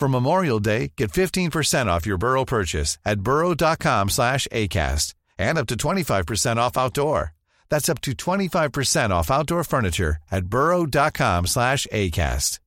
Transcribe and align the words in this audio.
For 0.00 0.08
Memorial 0.08 0.60
Day, 0.60 0.92
get 0.96 1.12
15% 1.12 1.86
off 1.88 2.06
your 2.06 2.16
Burrow 2.16 2.46
purchase 2.46 2.96
at 3.04 3.20
burrow.com 3.20 4.08
slash 4.08 4.48
ACAST 4.50 5.12
and 5.36 5.58
up 5.58 5.66
to 5.66 5.74
25% 5.74 6.56
off 6.56 6.78
outdoor. 6.78 7.34
That's 7.68 7.90
up 7.90 8.00
to 8.02 8.12
25% 8.12 9.10
off 9.10 9.30
outdoor 9.30 9.62
furniture 9.62 10.16
at 10.30 10.46
burrow.com 10.46 11.46
slash 11.46 11.86
ACAST. 11.92 12.60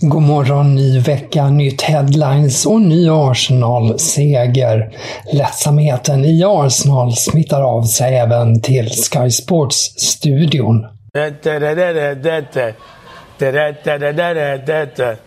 God 0.00 0.22
morgon, 0.22 0.74
ny 0.74 0.98
vecka, 0.98 1.50
nytt 1.50 1.82
headlines 1.82 2.66
och 2.66 2.80
ny 2.80 3.08
Arsenal-seger. 3.08 4.98
Lättsamheten 5.32 6.24
i 6.24 6.44
Arsenal 6.44 7.12
smittar 7.12 7.62
av 7.62 7.82
sig 7.82 8.16
även 8.16 8.60
till 8.60 8.90
Sky 8.90 9.30
Sports-studion. 9.30 10.94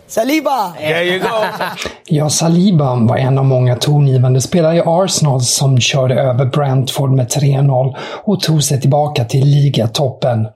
Saliba! 0.06 0.72
There 0.78 1.04
you 1.04 1.18
go. 1.18 1.28
Ja, 2.06 2.30
Saliba 2.30 2.94
var 2.94 3.16
en 3.16 3.38
av 3.38 3.44
många 3.44 3.76
tongivande 3.76 4.40
spelare 4.40 4.76
i 4.76 4.82
Arsenal 4.86 5.40
som 5.40 5.80
körde 5.80 6.14
över 6.14 6.44
Brentford 6.44 7.10
med 7.10 7.26
3-0 7.26 7.94
och 8.24 8.40
tog 8.40 8.64
sig 8.64 8.80
tillbaka 8.80 9.24
till 9.24 9.46
ligatoppen. 9.46 10.46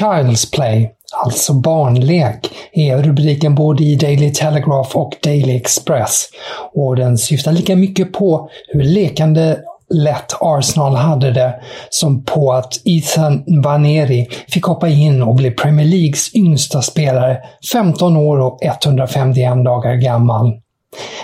Child's 0.00 0.54
Play, 0.54 0.90
alltså 1.24 1.52
barnlek, 1.52 2.50
är 2.72 3.02
rubriken 3.02 3.54
både 3.54 3.84
i 3.84 3.96
Daily 3.96 4.32
Telegraph 4.32 4.96
och 4.96 5.12
Daily 5.22 5.56
Express. 5.56 6.28
Och 6.74 6.96
den 6.96 7.18
syftar 7.18 7.52
lika 7.52 7.76
mycket 7.76 8.12
på 8.12 8.50
hur 8.68 8.82
lekande 8.82 9.56
lätt 9.92 10.32
Arsenal 10.40 10.94
hade 10.94 11.30
det 11.30 11.54
som 11.90 12.24
på 12.24 12.52
att 12.52 12.80
Ethan 12.84 13.44
Vaneri 13.62 14.28
fick 14.48 14.64
hoppa 14.64 14.88
in 14.88 15.22
och 15.22 15.34
bli 15.34 15.50
Premier 15.50 15.86
Leagues 15.86 16.34
yngsta 16.34 16.82
spelare, 16.82 17.38
15 17.72 18.16
år 18.16 18.40
och 18.40 18.58
151 18.62 19.64
dagar 19.64 19.94
gammal. 19.94 20.52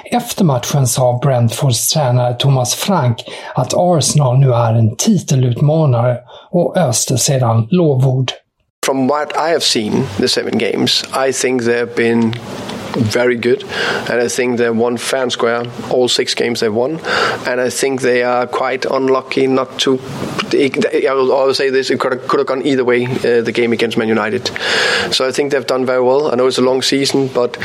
Efter 0.04 0.44
matchen 0.44 0.86
sa 0.86 1.18
Brentfords 1.22 1.88
tränare 1.88 2.34
Thomas 2.34 2.74
Frank 2.74 3.24
att 3.54 3.74
Arsenal 3.76 4.38
nu 4.38 4.52
är 4.52 4.74
en 4.74 4.96
titelutmanare 4.96 6.16
och 6.50 6.76
öste 6.76 7.18
sedan 7.18 7.68
lovord. 7.70 8.32
From 8.86 9.06
what 9.08 9.32
I 9.32 9.50
have 9.52 9.60
seen, 9.60 9.92
the 10.16 10.28
seven 10.28 10.58
games, 10.58 11.04
I 11.28 11.32
think 11.32 11.62
they've 11.62 11.94
been 11.96 12.32
very 12.96 13.36
good, 13.36 13.62
and 13.62 14.20
I 14.20 14.28
think 14.28 14.58
they 14.58 14.70
won 14.70 14.98
and 15.12 15.32
square 15.32 15.64
all 15.90 16.08
six 16.08 16.34
games 16.34 16.60
they 16.60 16.68
won, 16.68 17.00
and 17.46 17.60
I 17.60 17.70
think 17.70 18.02
they 18.02 18.22
are 18.22 18.46
quite 18.46 18.84
unlucky 18.84 19.46
not 19.46 19.78
to. 19.80 19.98
I 20.52 21.12
will 21.12 21.32
always 21.32 21.56
say 21.56 21.70
this: 21.70 21.90
it 21.90 22.00
could 22.00 22.12
have, 22.12 22.28
could 22.28 22.40
have 22.40 22.46
gone 22.46 22.66
either 22.66 22.84
way. 22.84 23.06
Uh, 23.06 23.42
the 23.42 23.52
game 23.52 23.72
against 23.72 23.96
Man 23.98 24.08
United, 24.08 24.46
so 25.10 25.26
I 25.26 25.32
think 25.32 25.52
they've 25.52 25.66
done 25.66 25.84
very 25.86 26.02
well. 26.02 26.30
I 26.30 26.34
know 26.34 26.46
it's 26.46 26.58
a 26.58 26.62
long 26.62 26.82
season, 26.82 27.28
but 27.28 27.58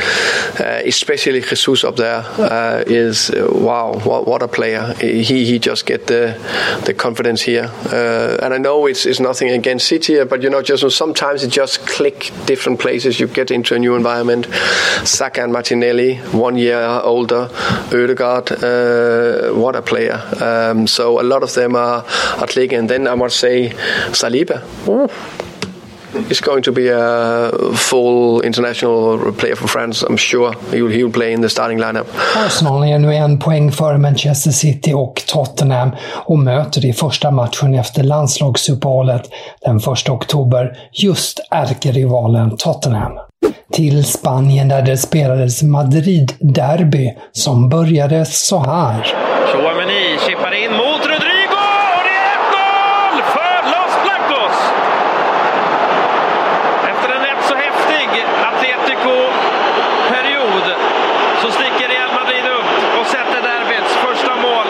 uh, 0.60 0.82
especially 0.84 1.40
Jesus 1.40 1.84
up 1.84 1.96
there 1.96 2.24
uh, 2.38 2.84
is 2.86 3.30
wow, 3.34 3.98
what, 4.04 4.26
what, 4.26 4.42
a 4.42 4.48
player! 4.48 4.94
He 5.00 5.44
he 5.44 5.58
just 5.58 5.86
get 5.86 6.06
the 6.06 6.38
the 6.84 6.94
confidence 6.94 7.42
here, 7.42 7.70
uh, 7.86 8.38
and 8.42 8.54
I 8.54 8.58
know 8.58 8.86
it's 8.86 9.06
it's 9.06 9.20
nothing 9.20 9.50
against 9.50 9.88
City, 9.88 10.22
but 10.24 10.42
you 10.42 10.50
know, 10.50 10.62
just 10.62 10.88
sometimes 10.96 11.42
it 11.42 11.48
just 11.50 11.86
click 11.86 12.30
different 12.46 12.80
places. 12.80 13.20
You 13.20 13.26
get 13.26 13.50
into 13.50 13.74
a 13.74 13.78
new 13.78 13.94
environment. 13.96 14.46
Saka 15.14 15.42
and 15.42 15.52
Martinelli, 15.52 16.16
one 16.32 16.56
year 16.56 17.00
older. 17.04 17.48
Odegaard, 17.92 18.50
uh, 18.52 19.54
what 19.54 19.76
a 19.76 19.82
player. 19.82 20.20
Um, 20.40 20.86
so 20.86 21.20
a 21.20 21.22
lot 21.22 21.42
of 21.42 21.54
them 21.54 21.76
are, 21.76 22.02
clicking. 22.48 22.78
And 22.78 22.90
then 22.90 23.06
I 23.06 23.14
must 23.14 23.38
say, 23.38 23.72
Saliba. 24.12 24.62
Ooh. 24.88 25.08
He's 26.28 26.40
going 26.40 26.62
to 26.62 26.72
be 26.72 26.88
a 26.88 27.50
full 27.74 28.40
international 28.42 29.32
player 29.32 29.56
for 29.56 29.68
France, 29.68 30.02
I'm 30.02 30.16
sure. 30.16 30.52
He'll, 30.70 30.88
he'll 30.88 31.10
play 31.10 31.32
in 31.32 31.42
the 31.42 31.48
starting 31.48 31.78
lineup. 31.78 32.06
Arsenal 32.36 32.84
är 32.84 32.98
nu 32.98 33.14
en 33.14 33.38
poäng 33.38 33.72
före 33.72 33.98
Manchester 33.98 34.50
City 34.50 34.92
och 34.92 35.22
Tottenham 35.26 35.90
och 36.26 36.38
möter 36.38 36.86
i 36.86 36.92
första 36.92 37.30
matchen 37.30 37.74
efter 37.74 38.02
landslagsuppehållet 38.02 39.30
den 39.60 39.76
1 39.76 40.08
oktober 40.08 40.76
just 40.92 41.40
ärkerivalen 41.50 42.56
Tottenham 42.56 43.12
till 43.72 44.04
Spanien 44.04 44.68
där 44.68 44.82
det 44.82 44.96
spelades 44.96 45.62
Madrid-derby 45.62 47.14
som 47.32 47.68
började 47.68 48.24
så 48.24 48.58
här. 48.58 49.14
Chouameni 49.52 50.18
chippar 50.26 50.54
in 50.64 50.70
mot 50.72 51.00
Rodrigo 51.12 51.60
och 51.96 52.02
det 52.08 52.16
är 52.30 52.36
1-0 53.16 53.18
för 53.34 53.54
Los 53.72 53.92
Blancos! 54.04 54.56
Efter 56.90 57.08
en 57.16 57.22
rätt 57.28 57.42
så 57.50 57.54
häftig 57.54 58.08
Atletico-period 58.50 60.66
så 61.42 61.48
sticker 61.50 61.88
Real 61.94 62.12
Madrid 62.20 62.46
upp 62.58 62.70
och 63.00 63.06
sätter 63.06 63.40
derbyts 63.48 63.94
första 64.06 64.32
mål. 64.46 64.66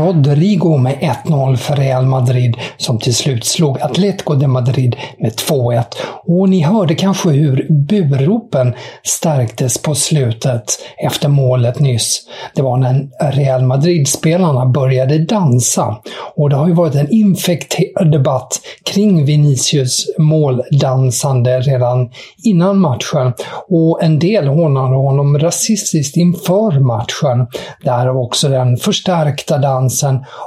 Rodrigo 0.00 0.76
med 0.76 0.94
1-0 1.24 1.56
för 1.56 1.76
Real 1.76 2.06
Madrid 2.06 2.56
som 2.76 2.98
till 2.98 3.14
slut 3.14 3.44
slog 3.44 3.80
Atletico 3.80 4.34
de 4.34 4.46
Madrid 4.46 4.96
med 5.18 5.32
2-1. 5.32 5.84
Och 6.26 6.48
ni 6.48 6.60
hörde 6.60 6.94
kanske 6.94 7.28
hur 7.28 7.66
burropen 7.70 8.74
stärktes 9.02 9.82
på 9.82 9.94
slutet 9.94 10.64
efter 11.06 11.28
målet 11.28 11.80
nyss. 11.80 12.22
Det 12.54 12.62
var 12.62 12.76
när 12.76 13.08
Real 13.32 13.62
Madrid-spelarna 13.62 14.66
började 14.66 15.18
dansa. 15.18 15.96
Och 16.36 16.50
det 16.50 16.56
har 16.56 16.68
ju 16.68 16.74
varit 16.74 16.94
en 16.94 17.10
infekterad 17.10 18.12
debatt 18.12 18.60
kring 18.84 19.24
Vinicius 19.24 20.06
måldansande 20.18 21.60
redan 21.60 22.10
innan 22.44 22.78
matchen. 22.78 23.32
Och 23.68 24.02
en 24.02 24.18
del 24.18 24.46
hånade 24.46 24.96
honom 24.96 25.38
rasistiskt 25.38 26.16
inför 26.16 26.80
matchen. 26.80 27.46
Därav 27.84 28.16
också 28.16 28.48
den 28.48 28.76
förstärkta 28.76 29.58
dansen 29.58 29.89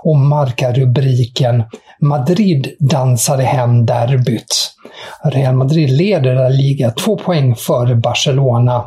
och 0.04 0.18
markarubriken 0.18 1.64
Madrid 2.02 2.68
dansade 2.80 3.44
hem 3.44 3.86
derbyt. 3.86 4.74
Real 5.24 5.56
Madrid 5.56 5.90
leder 5.90 6.36
La 6.36 6.50
Liga 6.50 6.92
två 6.92 7.18
poäng 7.18 7.56
före 7.56 7.96
Barcelona. 7.96 8.84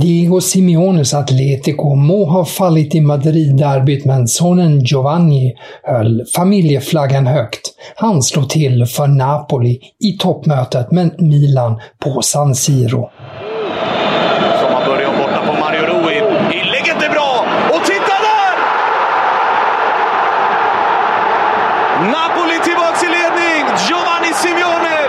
Diego 0.00 0.40
Simeones 0.40 1.14
Atletico 1.14 1.94
må 1.94 2.24
ha 2.24 2.44
fallit 2.44 2.94
i 2.94 3.00
Madrid-derbyt 3.00 4.04
men 4.04 4.28
sonen 4.28 4.80
Giovanni 4.80 5.54
höll 5.82 6.24
familjeflaggan 6.36 7.26
högt. 7.26 7.60
Han 7.96 8.22
slog 8.22 8.48
till 8.48 8.86
för 8.86 9.06
Napoli 9.06 9.80
i 10.04 10.18
toppmötet 10.18 10.90
med 10.90 11.22
Milan 11.22 11.80
på 12.04 12.22
San 12.22 12.54
Siro. 12.54 13.10
Som 14.60 14.74
har 14.74 14.86
börjat 14.86 15.18
borta 15.18 15.46
på 15.46 15.60
Mario 15.60 15.80
Rui. 15.80 16.16
Inlägget 16.60 17.02
är 17.02 17.10
bra! 17.10 17.44
Och 17.70 17.84
titta 17.84 18.16
där! 18.28 18.54
Napoli 22.16 22.56
tillbaks 22.64 23.02
i 23.02 23.08
ledning! 23.16 23.62
Giovanni 23.88 24.32
Simeone! 24.42 25.00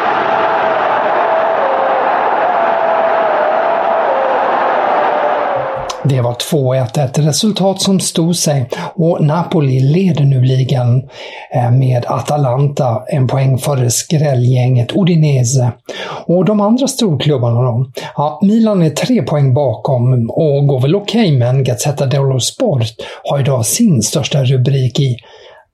Det 6.04 6.22
var 6.22 6.31
2-1, 6.52 7.06
ett 7.06 7.20
resultat 7.20 7.82
som 7.82 8.00
stod 8.00 8.36
sig 8.36 8.70
och 8.96 9.26
Napoli 9.26 9.80
leder 9.80 10.24
nu 10.24 10.42
ligan 10.42 11.10
eh, 11.54 11.72
med 11.72 12.06
Atalanta 12.08 13.04
en 13.08 13.28
poäng 13.28 13.58
före 13.58 13.90
skrällgänget 13.90 14.96
Udinese. 14.96 15.72
Och 16.26 16.46
de 16.46 16.62
andra 16.62 16.88
storklubbarna 16.88 17.62
då? 17.62 17.92
Ja, 18.16 18.40
Milan 18.44 18.82
är 18.82 18.90
tre 18.90 19.22
poäng 19.22 19.54
bakom 19.54 20.30
och 20.30 20.68
går 20.68 20.80
väl 20.80 20.96
okej, 20.96 21.22
okay, 21.22 21.38
men 21.38 21.64
Gazzetta 21.64 22.06
dello 22.06 22.40
Sport 22.40 22.84
har 23.24 23.40
idag 23.40 23.66
sin 23.66 24.02
största 24.02 24.44
rubrik 24.44 25.00
i 25.00 25.18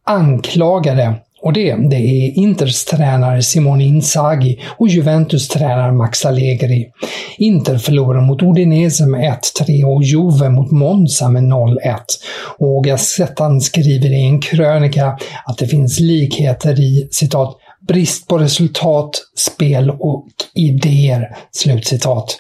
anklagade 0.06 1.16
och 1.48 1.54
det, 1.54 1.76
det 1.90 1.96
är 1.96 2.38
Inters 2.38 2.86
tränare 2.86 3.42
Simone 3.42 3.84
Inzaghi 3.84 4.60
och 4.78 4.88
Juventus 4.88 5.48
tränare 5.48 5.92
Max 5.92 6.26
Allegri. 6.26 6.88
Inter 7.38 7.78
förlorar 7.78 8.22
mot 8.22 8.42
Udinese 8.42 9.06
med 9.06 9.40
1-3 9.62 9.84
och 9.84 10.04
Juve 10.04 10.50
mot 10.50 10.72
Monza 10.72 11.30
med 11.30 11.44
0-1. 11.44 11.78
Och 12.58 12.84
Gazettan 12.84 13.62
skriver 13.62 14.14
i 14.14 14.24
en 14.24 14.42
krönika 14.42 15.18
att 15.46 15.58
det 15.58 15.68
finns 15.68 16.00
likheter 16.00 16.80
i 16.80 17.08
citat 17.12 17.58
brist 17.88 18.28
på 18.28 18.38
resultat, 18.38 19.12
spel 19.36 19.90
och 19.90 20.28
idéer. 20.56 21.38
Slutcitat. 21.52 22.40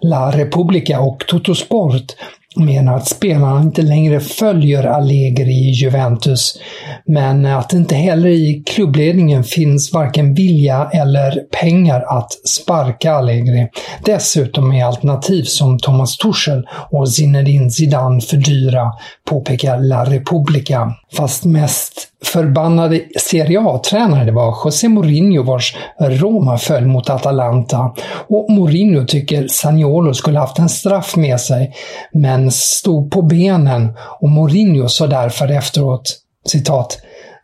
La 0.00 0.30
Repubblica 0.30 1.00
och 1.00 1.24
Totosport 1.28 2.12
menar 2.58 2.96
att 2.96 3.08
spelarna 3.08 3.62
inte 3.62 3.82
längre 3.82 4.20
följer 4.20 4.84
Allegri 4.84 5.52
i 5.52 5.70
Juventus, 5.70 6.58
men 7.06 7.46
att 7.46 7.70
det 7.70 7.76
inte 7.76 7.94
heller 7.94 8.28
i 8.28 8.62
klubbledningen 8.66 9.44
finns 9.44 9.92
varken 9.92 10.34
vilja 10.34 10.90
eller 10.92 11.40
pengar 11.60 12.04
att 12.08 12.32
sparka 12.32 13.12
Allegri. 13.12 13.68
Dessutom 14.04 14.72
är 14.72 14.84
alternativ 14.84 15.42
som 15.42 15.78
Thomas 15.78 16.16
Tuchel 16.16 16.68
och 16.90 17.10
Zinedine 17.10 17.70
Zidane 17.70 18.20
för 18.20 18.36
dyra, 18.36 18.92
påpekar 19.30 19.80
La 19.80 20.04
Repubblica. 20.04 20.92
Fast 21.16 21.44
mest 21.44 22.08
förbannade 22.24 23.00
Serie 23.20 23.60
A-tränare 23.60 24.24
det 24.24 24.32
var 24.32 24.56
José 24.64 24.88
Mourinho 24.88 25.42
vars 25.42 25.76
Roma 26.00 26.58
föll 26.58 26.86
mot 26.86 27.10
Atalanta. 27.10 27.94
Och 28.28 28.50
Mourinho 28.50 29.04
tycker 29.06 29.48
Saniolo 29.48 30.14
skulle 30.14 30.38
haft 30.38 30.58
en 30.58 30.68
straff 30.68 31.16
med 31.16 31.40
sig, 31.40 31.74
men 32.12 32.50
stod 32.50 33.10
på 33.10 33.22
benen 33.22 33.92
och 34.20 34.28
Mourinho 34.28 34.88
sa 34.88 35.06
därför 35.06 35.48
efteråt 35.48 36.18
citat 36.46 36.98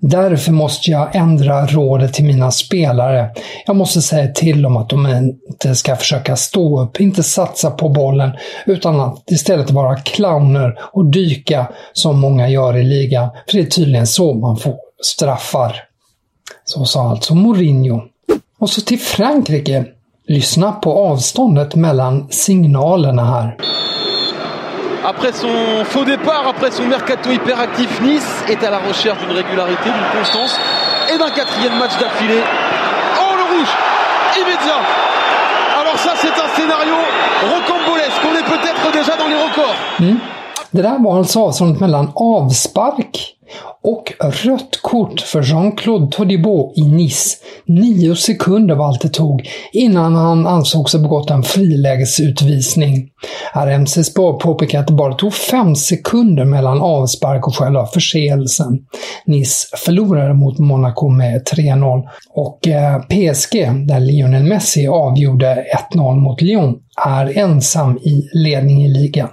Därför 0.06 0.52
måste 0.52 0.90
jag 0.90 1.16
ändra 1.16 1.66
rådet 1.66 2.12
till 2.14 2.24
mina 2.24 2.50
spelare. 2.50 3.30
Jag 3.66 3.76
måste 3.76 4.02
säga 4.02 4.32
till 4.32 4.62
dem 4.62 4.76
att 4.76 4.88
de 4.88 5.06
inte 5.06 5.74
ska 5.74 5.96
försöka 5.96 6.36
stå 6.36 6.82
upp, 6.82 7.00
inte 7.00 7.22
satsa 7.22 7.70
på 7.70 7.88
bollen, 7.88 8.30
utan 8.66 9.00
att 9.00 9.30
istället 9.30 9.70
vara 9.70 9.96
clowner 9.96 10.78
och 10.92 11.06
dyka 11.06 11.66
som 11.92 12.20
många 12.20 12.48
gör 12.48 12.76
i 12.76 12.82
ligan. 12.82 13.28
För 13.50 13.56
det 13.56 13.62
är 13.62 13.70
tydligen 13.70 14.06
så 14.06 14.34
man 14.34 14.56
får 14.56 14.74
straffar. 15.02 15.76
Så 16.64 16.84
sa 16.84 17.10
alltså 17.10 17.34
Mourinho. 17.34 18.02
Och 18.58 18.70
så 18.70 18.80
till 18.80 19.00
Frankrike. 19.00 19.84
Lyssna 20.28 20.72
på 20.72 20.92
avståndet 20.92 21.74
mellan 21.74 22.28
signalerna 22.30 23.24
här. 23.24 23.56
Après 25.04 25.32
son 25.32 25.84
faux 25.84 26.04
départ, 26.04 26.46
après 26.48 26.70
son 26.70 26.84
mercato 26.84 27.30
hyperactif, 27.30 28.00
Nice 28.00 28.44
est 28.48 28.62
à 28.64 28.70
la 28.70 28.78
recherche 28.78 29.18
d'une 29.18 29.36
régularité, 29.36 29.90
d'une 29.90 30.18
constance 30.18 30.58
et 31.12 31.18
d'un 31.18 31.30
quatrième 31.30 31.76
match 31.78 31.96
d'affilée. 31.98 32.42
Oh 33.20 33.34
le 33.36 33.42
rouge 33.42 33.72
Immédiat 34.40 34.80
Alors 35.80 35.98
ça 35.98 36.12
c'est 36.16 36.32
un 36.32 36.48
scénario 36.56 36.94
rocambolesque, 37.42 38.22
on 38.30 38.34
est 38.34 38.48
peut-être 38.54 38.92
déjà 38.92 39.16
dans 39.16 39.28
les 39.28 39.36
records. 39.36 39.76
Det 40.70 40.82
där 40.82 40.98
var 40.98 41.18
alltså 41.18 41.64
mellan 41.80 42.12
avspark 42.14 43.33
och 43.82 44.12
rött 44.20 44.78
kort 44.82 45.20
för 45.20 45.42
Jean-Claude 45.42 46.10
Todibo 46.10 46.72
i 46.76 46.82
Nice. 46.82 47.36
Nio 47.66 48.16
sekunder 48.16 48.74
var 48.74 48.86
allt 48.86 49.00
det 49.00 49.08
tog 49.08 49.48
innan 49.72 50.14
han 50.14 50.46
ansågs 50.46 50.92
ha 50.92 51.00
begått 51.00 51.30
en 51.30 51.42
frilägesutvisning. 51.42 53.08
RMC 53.54 54.04
Sport 54.04 54.42
påpekar 54.42 54.80
att 54.80 54.86
det 54.86 54.92
bara 54.92 55.14
tog 55.14 55.34
fem 55.34 55.76
sekunder 55.76 56.44
mellan 56.44 56.80
avspark 56.80 57.46
och 57.46 57.56
själva 57.56 57.86
förseelsen. 57.86 58.78
Nice 59.26 59.76
förlorade 59.76 60.34
mot 60.34 60.58
Monaco 60.58 61.08
med 61.08 61.42
3-0 61.42 62.02
och 62.30 62.68
eh, 62.68 62.98
PSG, 62.98 63.86
där 63.88 64.00
Lionel 64.00 64.44
Messi 64.44 64.86
avgjorde 64.86 65.64
1-0 65.92 66.16
mot 66.16 66.42
Lyon, 66.42 66.74
är 67.06 67.38
ensam 67.38 67.98
i 67.98 68.28
ledning 68.32 68.84
i 68.84 68.88
ligan. 68.88 69.30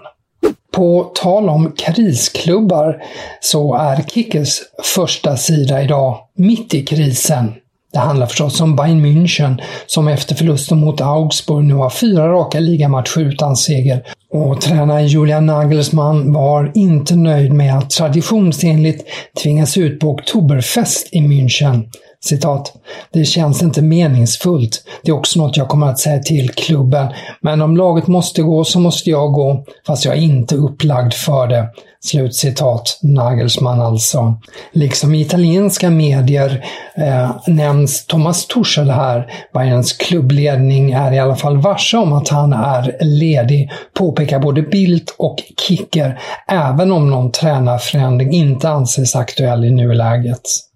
På 0.72 1.12
tal 1.16 1.50
om 1.50 1.72
krisklubbar 1.72 3.04
så 3.42 3.76
är 3.76 4.04
Kickers 4.04 4.60
första 4.84 5.38
sida 5.38 5.82
idag 5.84 6.18
mitt 6.36 6.74
i 6.74 6.86
krisen. 6.86 7.54
Det 7.94 8.00
handlar 8.00 8.28
förstås 8.28 8.62
om 8.62 8.76
Bayern 8.76 9.06
München 9.06 9.62
som 9.86 10.08
efter 10.08 10.36
förlusten 10.36 10.80
mot 10.80 11.02
Augsburg 11.02 11.66
nu 11.66 11.74
har 11.74 11.90
fyra 11.90 12.28
raka 12.28 12.60
ligamatcher 12.60 13.20
utan 13.20 13.56
seger. 13.56 14.04
Och 14.34 14.62
tränare 14.62 15.04
Julian 15.04 15.46
Nagelsmann 15.46 16.34
var 16.34 16.72
inte 16.76 17.16
nöjd 17.16 17.54
med 17.54 17.78
att 17.78 17.90
traditionsenligt 17.90 19.06
tvingas 19.44 19.78
ut 19.78 20.00
på 20.00 20.10
Oktoberfest 20.10 21.10
i 21.12 21.20
München. 21.20 21.84
Citat. 22.24 22.74
Det 23.14 23.26
känns 23.26 23.62
inte 23.62 23.82
meningsfullt. 23.82 24.84
Det 25.04 25.12
är 25.12 25.16
också 25.16 25.40
något 25.40 25.58
jag 25.58 25.68
kommer 25.68 25.88
att 25.88 26.00
säga 26.00 26.20
till 26.20 26.50
klubben. 26.50 27.08
Men 27.42 27.62
om 27.62 27.78
laget 27.78 28.08
måste 28.08 28.42
gå 28.42 28.64
så 28.64 28.80
måste 28.80 29.10
jag 29.10 29.34
gå, 29.34 29.66
fast 29.88 30.06
jag 30.06 30.18
är 30.18 30.22
inte 30.22 30.56
upplagd 30.56 31.14
för 31.14 31.48
det. 31.48 31.70
Slutcitat. 32.04 33.00
Nagelsmann 33.02 33.82
alltså. 33.82 34.40
Liksom 34.72 35.16
i 35.16 35.22
italienska 35.22 35.90
medier 35.90 36.66
eh, 36.96 37.32
nämns 37.48 38.06
Thomas 38.06 38.48
Tuchel 38.48 38.90
här. 38.90 39.32
Bayerns 39.54 39.94
klubbledning 39.94 40.92
är 40.92 41.12
i 41.12 41.20
alla 41.20 41.36
fall 41.36 41.58
varse 41.58 41.98
om 41.98 42.14
att 42.14 42.30
han 42.30 42.54
är 42.54 42.98
ledig, 43.02 43.72
påpekar 43.94 44.40
både 44.40 44.62
Bildt 44.62 45.16
och 45.18 45.38
Kicker, 45.68 46.20
även 46.48 46.92
om 46.92 47.10
någon 47.10 47.32
tränarförändring 47.32 48.32
inte 48.32 48.70
anses 48.70 49.16
aktuell 49.16 49.66
i 49.66 49.72
nuläget. 49.72 50.71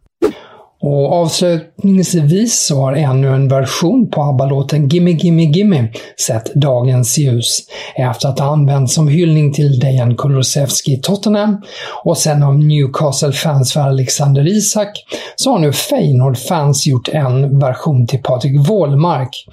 Och 0.88 1.14
avslutningsvis 1.14 2.66
så 2.66 2.76
har 2.76 2.94
ännu 2.94 3.28
en 3.28 3.48
version 3.48 4.10
på 4.10 4.22
ABBA-låten 4.22 4.90
Gimme 4.90 5.12
Gimme 5.12 5.44
Gimme 5.44 5.88
sett 6.28 6.54
dagens 6.56 7.18
ljus 7.18 7.60
efter 7.96 8.30
att 8.30 8.40
ha 8.40 8.48
använts 8.48 8.94
som 8.94 9.08
hyllning 9.08 9.54
till 9.54 9.80
Dejan 9.80 10.16
Kulusevski 10.16 10.92
i 10.92 10.98
Tottenham 10.98 11.62
och 12.04 12.18
sen 12.18 12.44
av 12.44 12.60
Newcastle-fans 12.60 13.74
för 13.74 13.80
Alexander 13.80 14.48
Isak 14.48 15.06
så 15.36 15.52
har 15.52 15.60
nu 15.60 15.72
Feyenoord-fans 15.74 16.88
gjort 16.88 17.08
en 17.08 17.60
version 17.60 18.08
till 18.08 18.22
Patrik 18.24 18.70
Wålmark. 18.70 19.46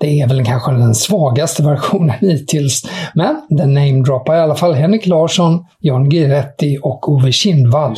Det 0.00 0.20
är 0.20 0.28
väl 0.28 0.44
kanske 0.44 0.72
den 0.72 0.94
svagaste 0.94 1.62
versionen 1.62 2.16
hittills, 2.20 2.86
men 3.14 3.36
den 3.48 3.74
namedroppar 3.74 4.36
i 4.36 4.40
alla 4.40 4.54
fall 4.54 4.74
Henrik 4.74 5.06
Larsson, 5.06 5.64
Jan 5.80 6.08
Guidetti 6.08 6.78
och 6.82 7.08
Ove 7.12 7.32
Kindvall. 7.32 7.96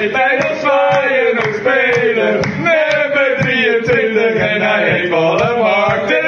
Weer 0.00 0.08
een 0.08 0.12
zweet 0.12 0.12
bij 0.12 0.48
dat 0.48 0.58
zwaaien 0.60 1.34
nog 1.34 1.54
spelen. 1.54 2.40
Nummer 2.56 3.36
23 3.38 4.34
en 4.34 4.60
hij 4.60 4.90
heeft 4.90 5.12
al 5.12 5.40
een 5.40 5.58
markt. 5.58 6.18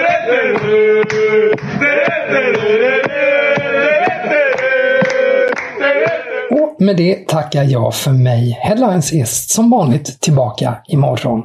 Och 6.50 6.81
med 6.81 6.97
det 6.97 7.29
tackar 7.29 7.64
jag 7.64 7.95
för 7.95 8.11
mig. 8.12 8.59
Headlines 8.62 9.12
är 9.12 9.25
som 9.25 9.71
vanligt 9.71 10.21
tillbaka 10.21 10.76
imorgon. 10.87 11.45